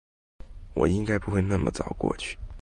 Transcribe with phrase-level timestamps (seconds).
[0.73, 2.35] 我应该不会那么早过去